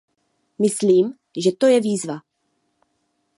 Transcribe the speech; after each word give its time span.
Myslím, 0.59 1.13
že 1.45 1.51
to 1.51 1.65
je 1.67 1.81
výzva. 1.81 2.17